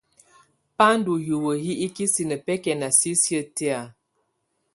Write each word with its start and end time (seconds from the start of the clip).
Bà 0.77 0.87
ndù 0.97 1.13
hiwǝ 1.25 1.51
hi 1.63 1.71
ikisinǝ 1.85 2.35
bɛkɛna 2.45 2.87
sisiǝ́ 2.99 3.41
tɛ̀á. 3.55 3.81